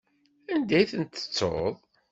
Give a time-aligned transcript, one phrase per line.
[0.53, 1.75] Anda ay ten-tettuḍ?